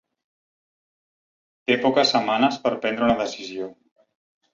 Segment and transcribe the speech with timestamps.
[1.71, 3.69] Té poques setmanes per prendre una decisió.